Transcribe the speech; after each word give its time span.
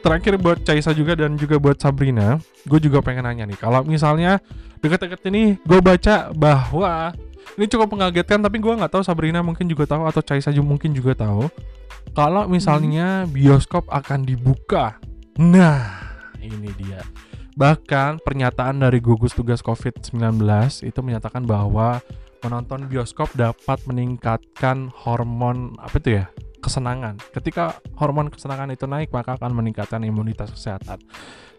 terakhir 0.00 0.38
buat 0.38 0.62
Caisa 0.62 0.94
juga 0.94 1.18
dan 1.18 1.34
juga 1.34 1.58
buat 1.58 1.78
Sabrina, 1.78 2.38
gue 2.66 2.78
juga 2.82 3.02
pengen 3.02 3.26
nanya 3.26 3.44
nih, 3.46 3.58
kalau 3.58 3.82
misalnya 3.84 4.38
deket-deket 4.78 5.20
ini 5.30 5.58
gue 5.62 5.80
baca 5.82 6.30
bahwa 6.34 7.12
ini 7.58 7.66
cukup 7.66 7.90
mengagetkan, 7.92 8.38
tapi 8.38 8.62
gue 8.62 8.70
nggak 8.70 8.92
tahu 8.92 9.02
Sabrina 9.02 9.42
mungkin 9.42 9.66
juga 9.66 9.88
tahu 9.88 10.06
atau 10.06 10.22
Caisa 10.22 10.54
juga 10.54 10.66
mungkin 10.68 10.94
juga 10.94 11.18
tahu, 11.18 11.50
kalau 12.14 12.46
misalnya 12.46 13.26
bioskop 13.30 13.86
akan 13.90 14.24
dibuka. 14.26 14.98
Nah, 15.38 16.02
ini 16.38 16.70
dia. 16.78 17.02
Bahkan 17.58 18.22
pernyataan 18.22 18.78
dari 18.82 19.02
gugus 19.02 19.34
tugas 19.34 19.58
COVID-19 19.66 20.38
itu 20.86 21.00
menyatakan 21.02 21.42
bahwa 21.42 21.98
menonton 22.38 22.86
bioskop 22.86 23.34
dapat 23.34 23.82
meningkatkan 23.90 24.94
hormon 24.94 25.74
apa 25.82 25.98
itu 25.98 26.22
ya? 26.22 26.30
Kesenangan. 26.58 27.18
Ketika 27.32 27.78
hormon 27.98 28.30
kesenangan 28.30 28.70
itu 28.74 28.84
naik, 28.84 29.10
maka 29.14 29.38
akan 29.38 29.54
meningkatkan 29.54 30.02
imunitas 30.02 30.50
kesehatan. 30.52 30.98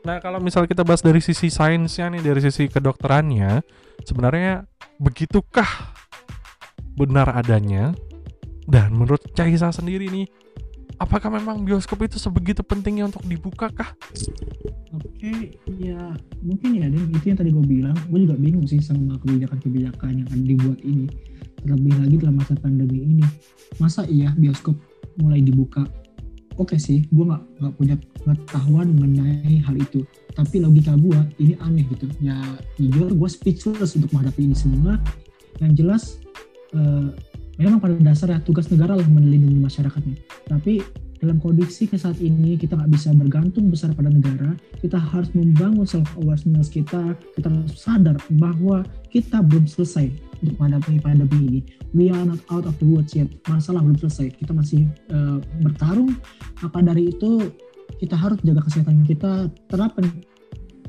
Nah, 0.03 0.23
kalau 0.23 0.39
misalnya 0.39 0.71
kita 0.71 0.83
bahas 0.87 1.03
dari 1.03 1.19
sisi 1.19 1.51
sainsnya 1.51 2.07
nih, 2.07 2.23
dari 2.23 2.39
sisi 2.39 2.71
kedokterannya, 2.71 3.63
sebenarnya 4.07 4.63
begitukah 4.99 5.67
benar 6.95 7.31
adanya? 7.35 7.91
Dan 8.69 8.93
menurut 8.93 9.33
Caisa 9.33 9.73
sendiri 9.73 10.07
nih, 10.13 10.29
apakah 11.01 11.33
memang 11.33 11.65
bioskop 11.65 12.05
itu 12.05 12.21
sebegitu 12.21 12.61
pentingnya 12.61 13.09
untuk 13.09 13.25
dibuka 13.25 13.71
kah? 13.73 13.91
Oke, 14.93 15.57
ya 15.79 16.13
mungkin 16.43 16.69
ya, 16.77 16.85
dan 16.85 17.09
itu 17.09 17.25
yang 17.33 17.39
tadi 17.39 17.49
gue 17.49 17.65
bilang, 17.65 17.97
gue 18.07 18.19
juga 18.29 18.35
bingung 18.37 18.67
sih 18.69 18.77
sama 18.83 19.17
kebijakan-kebijakan 19.25 20.21
yang 20.21 20.27
akan 20.29 20.41
dibuat 20.45 20.79
ini. 20.85 21.07
Terlebih 21.59 21.93
lagi 21.99 22.15
dalam 22.23 22.35
masa 22.39 22.53
pandemi 22.55 23.03
ini, 23.03 23.25
masa 23.83 24.07
iya 24.07 24.31
bioskop 24.37 24.79
mulai 25.19 25.43
dibuka? 25.43 25.85
Oke 26.59 26.75
sih, 26.75 27.07
gue 27.07 27.23
nggak 27.23 27.43
nggak 27.63 27.73
punya 27.79 27.95
pengetahuan 28.19 28.91
mengenai 28.91 29.63
hal 29.63 29.75
itu. 29.79 30.03
Tapi 30.35 30.59
logika 30.59 30.95
gue 30.99 31.19
ini 31.39 31.55
aneh 31.63 31.87
gitu. 31.87 32.11
Ya 32.19 32.35
jujur 32.75 33.15
gue 33.15 33.29
speechless 33.31 33.95
untuk 33.95 34.11
menghadapi 34.11 34.43
ini 34.43 34.55
semua. 34.55 34.99
Yang 35.63 35.71
jelas 35.79 36.03
uh, 36.75 37.15
memang 37.55 37.79
pada 37.79 37.95
dasarnya 37.99 38.43
tugas 38.43 38.67
negara 38.67 38.99
lah 38.99 39.07
melindungi 39.07 39.59
masyarakatnya. 39.59 40.19
Tapi 40.51 40.83
dalam 41.19 41.37
kondisi 41.43 41.85
ke 41.85 41.99
saat 41.99 42.17
ini 42.23 42.55
kita 42.55 42.79
nggak 42.79 42.91
bisa 42.95 43.11
bergantung 43.11 43.67
besar 43.67 43.91
pada 43.91 44.07
negara 44.07 44.55
kita 44.79 44.95
harus 44.95 45.27
membangun 45.35 45.83
self 45.83 46.07
awareness 46.15 46.71
kita 46.71 47.15
kita 47.35 47.47
harus 47.51 47.75
sadar 47.75 48.15
bahwa 48.39 48.87
kita 49.11 49.43
belum 49.43 49.67
selesai 49.67 50.29
untuk 50.39 50.55
menghadapi 50.59 51.03
pandemi 51.03 51.39
ini. 51.45 51.59
We 51.91 52.07
are 52.13 52.23
not 52.23 52.39
out 52.47 52.63
of 52.63 52.79
the 52.79 52.87
woods 52.87 53.11
yet. 53.15 53.27
Masalah 53.49 53.83
belum 53.83 53.99
selesai. 53.99 54.39
Kita 54.39 54.55
masih 54.55 54.87
uh, 55.11 55.43
bertarung. 55.59 56.15
Maka 56.63 56.79
dari 56.79 57.11
itu 57.11 57.51
kita 57.99 58.15
harus 58.15 58.39
jaga 58.45 58.63
kesehatan 58.63 59.03
kita 59.03 59.49
terapkan 59.67 60.07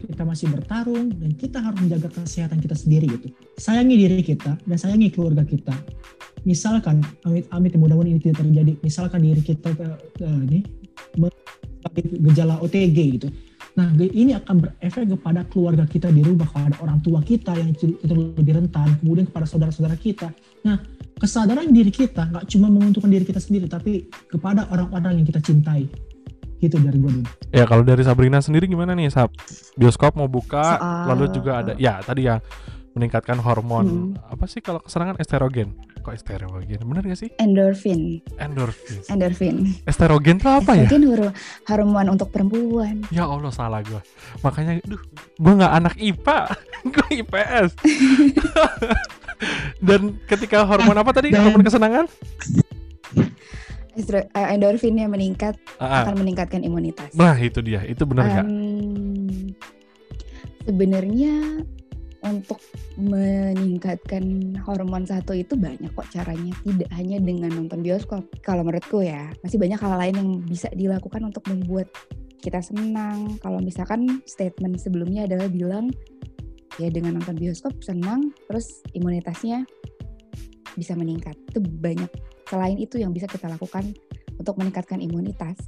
kita 0.01 0.25
masih 0.25 0.49
bertarung 0.49 1.13
dan 1.13 1.37
kita 1.37 1.61
harus 1.61 1.77
menjaga 1.77 2.09
kesehatan 2.09 2.57
kita 2.61 2.73
sendiri 2.73 3.05
gitu. 3.21 3.29
Sayangi 3.61 4.01
diri 4.01 4.25
kita 4.25 4.57
dan 4.57 4.77
sayangi 4.81 5.13
keluarga 5.13 5.45
kita 5.45 5.77
misalkan 6.45 7.05
amit-amit 7.27 7.77
mudah-mudahan 7.77 8.17
ini 8.17 8.21
tidak 8.23 8.45
terjadi. 8.45 8.73
Misalkan 8.81 9.21
diri 9.25 9.43
kita 9.43 9.71
ke 9.75 10.27
ini 10.49 10.61
gejala 12.21 12.61
OTG 12.61 12.99
gitu. 13.19 13.29
Nah 13.79 13.87
ini 13.97 14.35
akan 14.35 14.67
berefek 14.67 15.07
kepada 15.15 15.47
keluarga 15.47 15.85
kita 15.87 16.11
di 16.11 16.27
rumah 16.27 16.47
kepada 16.51 16.77
orang 16.83 16.99
tua 17.01 17.23
kita 17.23 17.55
yang 17.55 17.71
itu 17.71 17.95
lebih 18.03 18.59
rentan 18.59 18.99
kemudian 18.99 19.31
kepada 19.31 19.47
saudara-saudara 19.47 19.95
kita. 19.95 20.35
Nah 20.67 20.83
kesadaran 21.21 21.71
diri 21.71 21.93
kita 21.93 22.29
nggak 22.29 22.45
cuma 22.51 22.67
menguntungkan 22.73 23.11
diri 23.13 23.25
kita 23.25 23.39
sendiri 23.39 23.71
tapi 23.71 24.11
kepada 24.27 24.67
orang-orang 24.75 25.23
yang 25.23 25.27
kita 25.27 25.41
cintai. 25.41 25.87
Gitu 26.61 26.77
dari 26.77 27.01
gue 27.01 27.09
dulu. 27.09 27.29
Ya 27.57 27.65
kalau 27.65 27.81
dari 27.81 28.05
Sabrina 28.05 28.37
sendiri 28.45 28.69
gimana 28.69 28.93
nih 28.93 29.09
Sab? 29.09 29.33
Bioskop 29.81 30.13
mau 30.13 30.29
buka, 30.29 30.77
Soal... 30.77 31.09
lalu 31.09 31.25
juga 31.33 31.65
ada 31.65 31.73
ya 31.81 32.05
tadi 32.05 32.29
ya 32.29 32.37
meningkatkan 32.93 33.39
hormon. 33.41 33.87
Hmm. 33.87 34.13
apa 34.29 34.45
sih 34.51 34.61
kalau 34.61 34.83
kesenangan 34.83 35.17
estrogen 35.23 35.73
kok 36.01 36.17
estrogen 36.17 36.81
bener 36.85 37.03
gak 37.05 37.21
sih? 37.21 37.31
Endorfin. 37.39 38.25
Endorfin. 38.41 38.99
Endorfin. 39.13 39.57
Estrogen 39.85 40.37
itu 40.41 40.49
apa 40.49 40.73
ya? 40.75 40.85
Estrogen 40.89 41.33
hormon 41.69 42.07
untuk 42.11 42.29
perempuan. 42.33 43.05
Ya 43.13 43.29
allah 43.29 43.53
salah 43.53 43.85
gue 43.85 44.01
makanya 44.41 44.81
duh 44.85 45.01
gue 45.39 45.53
nggak 45.61 45.73
anak 45.77 45.95
ipa 46.01 46.51
gue 46.95 47.09
ips 47.25 47.77
dan 49.87 50.17
ketika 50.29 50.65
hormon 50.65 50.97
apa 50.97 51.11
tadi? 51.17 51.33
Hormon 51.33 51.65
kesenangan? 51.65 52.07
Eh, 54.01 54.47
endorfinnya 54.55 55.11
meningkat 55.11 55.59
uh, 55.77 56.07
akan 56.07 56.25
meningkatkan 56.25 56.63
imunitas. 56.65 57.13
Nah 57.13 57.37
itu 57.37 57.61
dia, 57.61 57.85
itu 57.85 58.07
benar 58.09 58.25
nggak? 58.31 58.47
Um, 58.47 59.53
Sebenarnya 60.65 61.67
untuk 62.31 62.63
meningkatkan 62.95 64.55
hormon 64.63 65.03
satu 65.03 65.35
itu 65.35 65.59
banyak 65.59 65.91
kok 65.91 66.09
caranya. 66.15 66.55
Tidak 66.63 66.91
hanya 66.95 67.19
dengan 67.19 67.51
nonton 67.51 67.83
bioskop 67.83 68.23
kalau 68.47 68.63
menurutku 68.63 69.03
ya. 69.03 69.35
Masih 69.43 69.59
banyak 69.59 69.81
hal 69.83 69.95
lain 69.99 70.15
yang 70.17 70.31
bisa 70.47 70.71
dilakukan 70.71 71.27
untuk 71.27 71.43
membuat 71.51 71.91
kita 72.41 72.63
senang. 72.63 73.37
Kalau 73.43 73.59
misalkan 73.61 74.23
statement 74.25 74.79
sebelumnya 74.79 75.27
adalah 75.27 75.51
bilang 75.51 75.91
ya 76.79 76.89
dengan 76.89 77.21
nonton 77.21 77.37
bioskop 77.37 77.77
senang 77.85 78.33
terus 78.49 78.81
imunitasnya 78.95 79.67
bisa 80.79 80.95
meningkat. 80.95 81.35
Itu 81.53 81.61
banyak. 81.61 82.09
Selain 82.49 82.79
itu 82.79 82.99
yang 82.99 83.11
bisa 83.11 83.27
kita 83.27 83.51
lakukan 83.51 83.91
untuk 84.41 84.57
meningkatkan 84.57 84.99
imunitas 85.03 85.59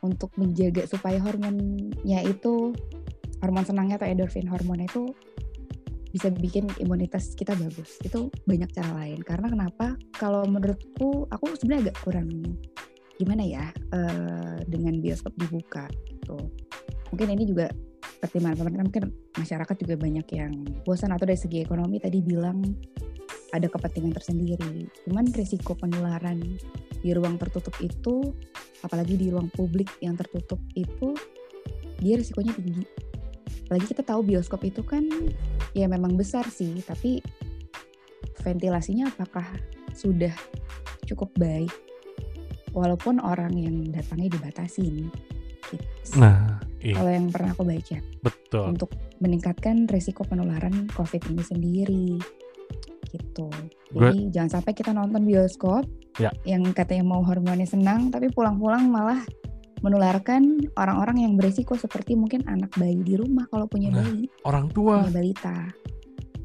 untuk 0.00 0.32
menjaga 0.40 0.88
supaya 0.88 1.20
hormonnya 1.20 2.24
itu 2.24 2.72
hormon 3.40 3.64
senangnya 3.64 3.96
atau 4.00 4.08
endorfin 4.08 4.48
hormon 4.48 4.84
itu 4.84 5.12
bisa 6.10 6.28
bikin 6.30 6.66
imunitas 6.82 7.34
kita 7.38 7.54
bagus. 7.54 7.98
Itu 8.02 8.30
banyak 8.46 8.70
cara 8.74 8.90
lain. 9.02 9.22
Karena 9.22 9.46
kenapa? 9.50 9.94
Kalau 10.14 10.46
menurutku 10.46 11.30
aku 11.30 11.54
sebenarnya 11.58 11.90
agak 11.90 11.98
kurang 12.02 12.28
gimana 13.20 13.44
ya 13.44 13.68
uh, 13.92 14.58
dengan 14.64 14.96
bioskop 14.98 15.36
dibuka 15.36 15.84
gitu. 16.08 16.40
Mungkin 17.12 17.28
ini 17.36 17.44
juga 17.44 17.68
pertimbangan 18.20 18.56
pemerintah 18.64 18.86
mungkin 18.88 19.04
masyarakat 19.36 19.76
juga 19.80 19.94
banyak 20.00 20.26
yang 20.32 20.52
bosan 20.84 21.12
atau 21.12 21.28
dari 21.28 21.36
segi 21.40 21.60
ekonomi 21.60 22.00
tadi 22.00 22.24
bilang 22.24 22.64
ada 23.52 23.66
kepentingan 23.68 24.16
tersendiri. 24.16 24.88
Cuman 25.04 25.28
risiko 25.36 25.76
penularan 25.76 26.40
di 27.00 27.10
ruang 27.12 27.36
tertutup 27.36 27.76
itu 27.80 28.32
apalagi 28.80 29.20
di 29.20 29.28
ruang 29.28 29.52
publik 29.52 29.88
yang 30.00 30.16
tertutup 30.16 30.60
itu 30.72 31.12
dia 32.00 32.16
risikonya 32.16 32.56
tinggi 32.56 32.84
apalagi 33.70 33.94
kita 33.94 34.02
tahu 34.02 34.26
bioskop 34.26 34.66
itu 34.66 34.82
kan 34.82 35.06
ya 35.78 35.86
memang 35.86 36.18
besar 36.18 36.42
sih 36.50 36.82
tapi 36.82 37.22
ventilasinya 38.42 39.06
apakah 39.14 39.46
sudah 39.94 40.34
cukup 41.06 41.30
baik 41.38 41.70
walaupun 42.74 43.22
orang 43.22 43.54
yang 43.54 43.86
datangnya 43.94 44.34
dibatasi 44.34 45.06
gitu. 45.70 45.86
Nah, 46.18 46.58
iya. 46.82 46.98
kalau 46.98 47.10
yang 47.14 47.30
pernah 47.30 47.54
aku 47.54 47.62
baca. 47.62 47.98
Betul. 48.26 48.64
Untuk 48.74 48.90
meningkatkan 49.22 49.86
risiko 49.86 50.26
penularan 50.26 50.90
COVID 50.90 51.30
ini 51.30 51.42
sendiri 51.46 52.06
gitu. 53.06 53.46
Jadi 53.94 54.18
Gue... 54.26 54.34
jangan 54.34 54.50
sampai 54.58 54.74
kita 54.74 54.90
nonton 54.90 55.22
bioskop 55.22 55.86
ya. 56.18 56.34
yang 56.42 56.66
katanya 56.74 57.06
mau 57.06 57.22
hormonnya 57.22 57.70
senang 57.70 58.10
tapi 58.10 58.34
pulang-pulang 58.34 58.90
malah 58.90 59.22
menularkan 59.80 60.70
orang-orang 60.76 61.24
yang 61.24 61.32
beresiko 61.36 61.76
seperti 61.76 62.16
mungkin 62.16 62.44
anak 62.48 62.72
bayi 62.76 63.00
di 63.00 63.16
rumah 63.16 63.48
kalau 63.48 63.64
punya 63.64 63.92
nah, 63.92 64.04
bayi, 64.04 64.28
orang 64.44 64.66
tua, 64.68 65.04
punya 65.04 65.14
balita, 65.16 65.58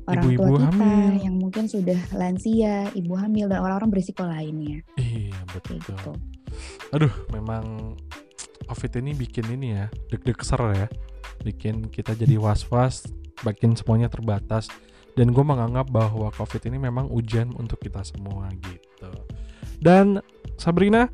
orang 0.07 0.23
ibu 0.23 0.31
-ibu 0.31 0.39
tua 0.39 0.59
kita 0.69 0.71
hamil. 0.71 1.13
yang 1.21 1.35
mungkin 1.35 1.65
sudah 1.67 1.99
lansia, 2.15 2.75
ibu 2.95 3.13
hamil 3.17 3.45
dan 3.51 3.59
orang-orang 3.61 3.89
beresiko 3.91 4.23
lainnya. 4.23 4.79
Iya 4.95 5.39
betul. 5.51 5.77
Gitu. 5.83 6.11
Aduh, 6.95 7.13
memang 7.35 7.95
COVID 8.65 8.91
ini 9.03 9.11
bikin 9.13 9.45
ini 9.51 9.75
ya 9.77 9.85
deg-deg 10.09 10.39
ser 10.41 10.61
ya, 10.73 10.87
bikin 11.43 11.91
kita 11.91 12.15
jadi 12.15 12.39
was-was, 12.39 13.05
bikin 13.43 13.75
semuanya 13.75 14.07
terbatas. 14.07 14.71
Dan 15.15 15.31
gue 15.31 15.45
menganggap 15.47 15.87
bahwa 15.95 16.27
COVID 16.27 16.67
ini 16.67 16.75
memang 16.75 17.07
ujian 17.07 17.55
untuk 17.55 17.79
kita 17.79 18.03
semua 18.03 18.51
gitu. 18.59 19.11
Dan 19.79 20.19
Sabrina, 20.59 21.07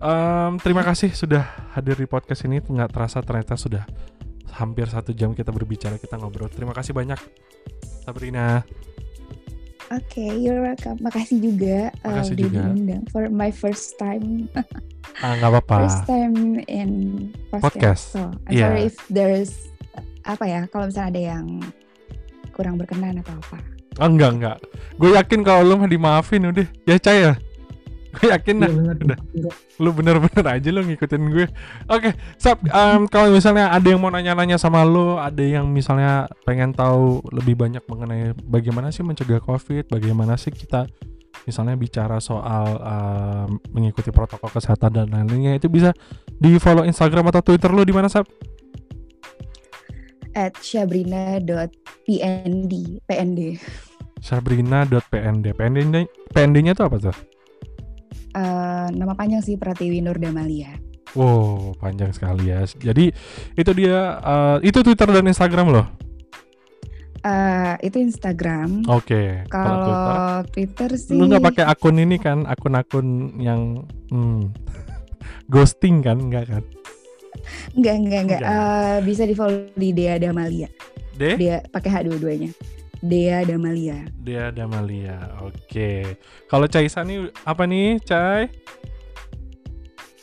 um, 0.00 0.58
terima 0.60 0.82
kasih 0.84 1.12
sudah 1.12 1.44
hadir 1.76 1.96
di 1.96 2.08
podcast 2.08 2.44
ini 2.48 2.60
nggak 2.60 2.92
terasa 2.92 3.20
ternyata 3.20 3.54
sudah 3.56 3.84
hampir 4.56 4.88
satu 4.88 5.12
jam 5.12 5.36
kita 5.36 5.52
berbicara 5.52 6.00
kita 6.00 6.16
ngobrol 6.16 6.48
terima 6.48 6.72
kasih 6.72 6.96
banyak 6.96 7.20
Sabrina 8.04 8.64
Oke, 9.86 10.18
okay, 10.18 10.30
you're 10.34 10.66
welcome. 10.66 10.98
Makasih 10.98 11.38
juga 11.38 11.94
uh, 12.02 12.18
Makasih 12.18 12.34
uh, 12.34 12.40
juga. 12.42 12.58
diundang 12.74 13.06
for 13.06 13.30
my 13.30 13.54
first 13.54 13.94
time. 14.02 14.50
ah, 15.22 15.38
nggak 15.38 15.46
apa-apa. 15.46 15.86
First 15.86 16.10
time 16.10 16.58
in 16.66 16.90
podcast. 17.54 17.62
podcast. 17.62 18.04
So, 18.10 18.22
I'm 18.50 18.50
yeah. 18.50 18.66
sorry 18.66 18.82
if 18.90 18.98
there's 19.06 19.70
apa 20.26 20.42
ya, 20.42 20.66
kalau 20.74 20.90
misalnya 20.90 21.06
ada 21.14 21.22
yang 21.38 21.46
kurang 22.50 22.82
berkenan 22.82 23.22
atau 23.22 23.38
apa. 23.38 23.62
Oh, 24.02 24.10
enggak, 24.10 24.30
enggak. 24.34 24.58
Gue 24.98 25.14
yakin 25.14 25.40
kalau 25.46 25.62
lo 25.62 25.78
mah 25.78 25.86
dimaafin 25.86 26.50
udah. 26.50 26.66
Ya, 26.82 26.98
Caya. 26.98 27.38
Gue 28.16 28.32
yakin 28.32 28.56
Iya 28.56 28.64
dah 28.64 28.72
benar. 28.72 28.96
udah. 28.96 29.18
lu 29.76 29.90
bener-bener 29.92 30.44
aja 30.48 30.68
lu 30.72 30.80
ngikutin 30.82 31.22
gue 31.28 31.46
oke 31.86 32.10
Sap 32.40 32.64
em, 32.64 33.04
kalau 33.06 33.28
misalnya 33.30 33.68
ada 33.68 33.84
yang 33.84 34.00
mau 34.00 34.08
nanya-nanya 34.08 34.56
sama 34.56 34.82
lu 34.82 35.20
ada 35.20 35.44
yang 35.44 35.68
misalnya 35.68 36.26
pengen 36.42 36.72
tahu 36.72 37.20
lebih 37.30 37.54
banyak 37.54 37.84
mengenai 37.84 38.32
bagaimana 38.40 38.88
sih 38.88 39.04
mencegah 39.04 39.38
covid 39.38 39.86
bagaimana 39.92 40.34
sih 40.40 40.50
kita 40.50 40.88
misalnya 41.44 41.76
bicara 41.76 42.16
soal 42.18 42.80
em, 42.80 43.60
mengikuti 43.70 44.08
protokol 44.08 44.48
kesehatan 44.48 44.90
dan 44.90 45.06
lain-lainnya 45.12 45.60
itu 45.60 45.68
bisa 45.68 45.92
di 46.26 46.56
follow 46.56 46.82
Instagram 46.82 47.28
atau 47.28 47.44
Twitter 47.44 47.68
lu 47.68 47.84
di 47.84 47.92
mana 47.92 48.08
Sap 48.08 48.24
At 50.36 50.52
syabrina.pnd 50.60 52.72
PND. 53.08 53.40
Sabrina.pnd 54.20 55.46
PND-nya 55.56 56.04
PND-nya 56.28 56.76
itu 56.76 56.84
apa 56.84 57.00
tuh 57.00 57.16
Eh, 58.36 58.88
nama 58.92 59.16
panjang 59.16 59.40
sih 59.40 59.56
Pratiwi 59.56 60.04
Nur 60.04 60.20
Damalia. 60.20 60.76
Wow, 61.16 61.72
panjang 61.80 62.12
sekali 62.12 62.52
ya. 62.52 62.68
Jadi 62.68 63.08
itu 63.56 63.70
dia 63.72 64.20
eh, 64.20 64.56
itu 64.68 64.84
Twitter 64.84 65.08
dan 65.08 65.24
Instagram 65.24 65.72
loh. 65.72 65.86
Eh, 67.24 67.74
itu 67.88 67.96
Instagram. 67.96 68.84
Oke. 68.92 69.48
Kalau 69.48 69.72
Twitter, 69.80 70.04
Kalau 70.04 70.40
Twitter 70.52 70.90
sih 71.00 71.16
lu 71.16 71.24
nggak 71.32 71.44
pakai 71.48 71.64
akun 71.64 71.96
ini 71.96 72.20
kan? 72.20 72.44
Akun-akun 72.44 73.40
yang 73.40 73.88
hmm, 74.12 74.52
ghosting 75.52 76.04
kan? 76.04 76.20
Enggak 76.20 76.52
kan? 76.52 76.64
enggak 77.72 77.96
enggak 78.04 78.20
enggak. 78.20 78.40
Enggak. 78.44 78.52
Eh, 78.52 78.98
bisa 79.08 79.22
di 79.24 79.32
follow 79.32 79.72
di 79.72 79.96
Dea 79.96 80.20
Damalia. 80.20 80.68
Dea 81.16 81.64
pakai 81.72 81.88
H 81.88 81.96
dua-duanya. 82.04 82.52
Dea 83.06 83.38
Damalia. 83.42 83.98
dia 84.18 84.50
Damalia. 84.50 85.38
Oke. 85.40 86.18
Kalau 86.46 86.66
Caisa 86.66 87.00
nih 87.00 87.30
apa 87.42 87.62
nih, 87.64 88.02
Cai? 88.02 88.50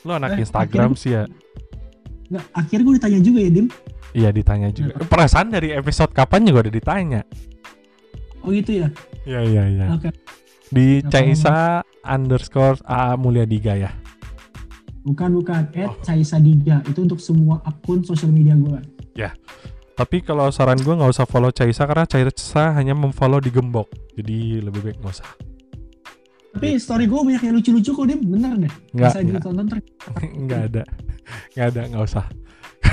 Lu 0.03 0.11
anak 0.11 0.35
Eh, 0.35 0.43
Instagram 0.43 0.93
sih 0.93 1.15
ya. 1.15 1.23
Nggak, 2.27 2.45
akhirnya 2.51 2.83
gue 2.83 2.95
ditanya 2.99 3.19
juga 3.19 3.39
ya 3.39 3.51
Dim. 3.51 3.67
Iya 4.13 4.29
ditanya 4.29 4.69
juga. 4.69 4.93
Perasaan 5.01 5.49
dari 5.49 5.71
episode 5.71 6.11
kapan 6.11 6.43
juga 6.43 6.67
udah 6.67 6.73
ditanya. 6.73 7.21
Oh 8.43 8.51
gitu 8.51 8.83
ya. 8.83 8.87
Iya 9.23 9.39
iya 9.41 9.63
iya. 9.65 9.85
Oke. 9.89 10.11
Di 10.67 10.99
Nggak 10.99 11.09
Caisa 11.09 11.57
underscore 12.03 12.83
AA 12.83 13.15
Mulia 13.15 13.47
Diga 13.47 13.73
ya. 13.73 13.91
Bukan 15.03 15.35
bukan. 15.35 15.67
At 15.71 15.87
Oh. 15.87 15.95
Caisa 15.99 16.37
Diga 16.37 16.83
itu 16.83 16.99
untuk 16.99 17.19
semua 17.19 17.63
akun 17.63 18.03
sosial 18.03 18.31
media 18.31 18.53
gue. 18.53 18.79
Tapi 19.93 20.25
kalau 20.25 20.49
saran 20.49 20.81
gue 20.81 20.89
nggak 20.89 21.13
usah 21.13 21.29
follow 21.29 21.53
Caisa 21.53 21.85
karena 21.85 22.09
Caisa 22.09 22.73
hanya 22.73 22.97
memfollow 22.97 23.37
di 23.37 23.53
gembok. 23.53 23.93
Jadi 24.17 24.57
lebih 24.61 24.81
baik 24.81 24.97
nggak 24.97 25.13
usah. 25.13 25.29
Tapi 26.53 26.77
story 26.77 27.09
gue 27.09 27.17
banyak 27.17 27.43
yang 27.49 27.55
lucu-lucu 27.57 27.91
kok 27.93 28.05
Dim. 28.09 28.21
Bener 28.25 28.53
deh. 28.57 28.73
Nggak, 28.93 29.11
Bisa 29.13 29.19
ditonton 29.21 29.65
nggak 30.45 30.61
ada, 30.69 30.83
nggak 31.53 31.67
ada, 31.73 31.81
nggak 31.93 32.03
usah. 32.05 32.25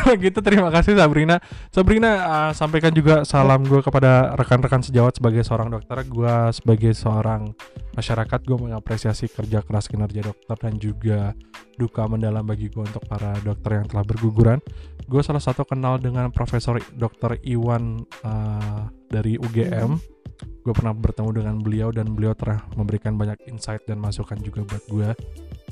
Kalau 0.00 0.16
gitu 0.24 0.40
terima 0.40 0.72
kasih 0.72 0.96
Sabrina. 0.96 1.36
Sabrina 1.68 2.10
uh, 2.24 2.52
sampaikan 2.56 2.92
juga 2.92 3.22
salam 3.28 3.60
gue 3.68 3.84
kepada 3.84 4.32
rekan-rekan 4.32 4.80
sejawat 4.80 5.20
sebagai 5.20 5.44
seorang 5.44 5.68
dokter. 5.68 6.00
Gue 6.08 6.32
sebagai 6.56 6.92
seorang 6.96 7.52
masyarakat 7.92 8.40
gue 8.40 8.58
mengapresiasi 8.58 9.28
kerja 9.28 9.60
keras 9.60 9.92
kinerja 9.92 10.24
dokter 10.24 10.56
dan 10.56 10.80
juga 10.80 11.36
duka 11.76 12.08
mendalam 12.08 12.44
bagi 12.44 12.72
gue 12.72 12.80
untuk 12.80 13.04
para 13.04 13.36
dokter 13.44 13.84
yang 13.84 13.86
telah 13.88 14.04
berguguran. 14.04 14.58
Gue 15.04 15.20
salah 15.20 15.42
satu 15.42 15.68
kenal 15.68 16.00
dengan 16.00 16.32
Profesor 16.32 16.80
Dr. 16.96 17.36
Iwan 17.44 18.00
uh, 18.24 18.88
dari 19.12 19.36
UGM. 19.36 20.00
Gue 20.64 20.72
pernah 20.76 20.96
bertemu 20.96 21.30
dengan 21.44 21.56
beliau 21.60 21.88
dan 21.92 22.12
beliau 22.16 22.32
telah 22.32 22.64
memberikan 22.72 23.16
banyak 23.16 23.36
insight 23.48 23.84
dan 23.84 24.00
masukan 24.00 24.40
juga 24.40 24.64
buat 24.64 24.84
gue. 24.88 25.08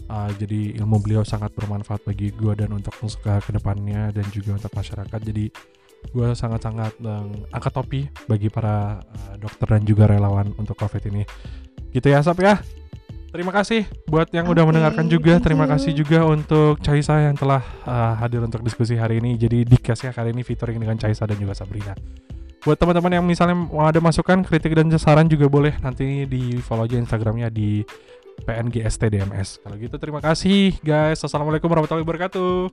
Uh, 0.08 0.32
jadi 0.40 0.80
ilmu 0.80 1.04
beliau 1.04 1.20
sangat 1.20 1.52
bermanfaat 1.52 2.00
bagi 2.00 2.32
gue 2.32 2.52
dan 2.56 2.72
untuk 2.72 2.96
ke 2.96 3.32
ke 3.44 3.50
depannya 3.52 4.08
dan 4.08 4.24
juga 4.32 4.56
untuk 4.56 4.72
masyarakat. 4.72 5.20
Jadi 5.20 5.52
gue 6.08 6.28
sangat-sangat 6.32 6.96
um, 7.04 7.44
angkat 7.52 7.72
topi 7.76 8.00
bagi 8.24 8.48
para 8.48 9.04
uh, 9.04 9.34
dokter 9.36 9.68
dan 9.76 9.82
juga 9.84 10.08
relawan 10.08 10.48
untuk 10.56 10.80
COVID 10.80 11.12
ini. 11.12 11.22
Gitu 11.92 12.08
ya, 12.08 12.24
Sap 12.24 12.40
ya. 12.40 12.56
Terima 13.28 13.52
kasih 13.52 13.84
buat 14.08 14.32
yang 14.32 14.48
udah 14.48 14.64
Oke, 14.64 14.68
mendengarkan 14.72 15.04
juga. 15.04 15.36
Terima 15.36 15.68
kasih 15.68 15.92
juga 15.92 16.24
untuk 16.24 16.80
Caisa 16.80 17.20
yang 17.20 17.36
telah 17.36 17.60
uh, 17.84 18.16
hadir 18.16 18.40
untuk 18.40 18.64
diskusi 18.64 18.96
hari 18.96 19.20
ini. 19.20 19.36
Jadi 19.36 19.68
di 19.68 19.76
ya 19.76 20.12
kali 20.16 20.32
ini 20.32 20.40
featuring 20.40 20.80
dengan 20.80 20.96
Caisa 20.96 21.28
dan 21.28 21.36
juga 21.36 21.52
Sabrina. 21.52 21.92
Buat 22.64 22.80
teman-teman 22.80 23.20
yang 23.20 23.24
misalnya 23.28 23.54
mau 23.54 23.84
ada 23.84 24.00
masukan, 24.00 24.40
kritik 24.48 24.72
dan 24.72 24.88
saran 24.96 25.28
juga 25.28 25.44
boleh 25.46 25.76
nanti 25.84 26.24
di 26.24 26.56
follow 26.58 26.88
aja 26.88 26.96
Instagramnya 26.96 27.52
di 27.52 27.84
PNGSTDMS. 28.44 29.62
Kalau 29.64 29.76
gitu 29.78 29.96
terima 29.98 30.20
kasih 30.22 30.76
guys. 30.84 31.22
Assalamualaikum 31.24 31.70
warahmatullahi 31.70 32.04
wabarakatuh. 32.06 32.70